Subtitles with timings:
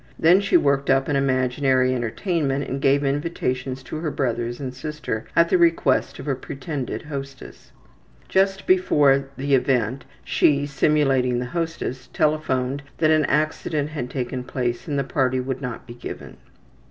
[0.17, 5.25] Then she worked up an imaginary entertainment and gave invitations to her brothers and sister
[5.35, 7.71] at the request of a pretended hostess.
[8.27, 14.87] Just before the event she, simulating the hostess, telephoned that an accident had taken place
[14.87, 16.37] and the party would not be given.